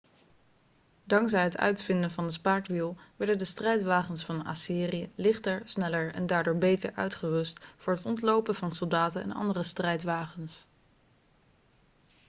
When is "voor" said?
7.77-7.93